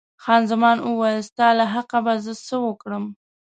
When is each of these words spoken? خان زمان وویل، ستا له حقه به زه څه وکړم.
خان 0.23 0.41
زمان 0.51 0.77
وویل، 0.81 1.19
ستا 1.29 1.47
له 1.59 1.65
حقه 1.73 1.99
به 2.05 2.13
زه 2.25 2.33
څه 2.47 2.55
وکړم. 2.65 3.05